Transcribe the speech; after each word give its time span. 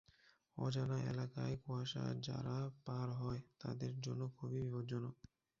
অজানা 0.57 0.97
এলাকায় 1.03 1.55
কুয়াশা 1.57 2.05
যারা 2.21 2.57
পার 2.85 3.07
হয় 3.11 3.41
তাদের 3.59 3.93
জন্য 4.01 4.21
খুবই 4.37 4.59
বিপদজনক। 4.63 5.15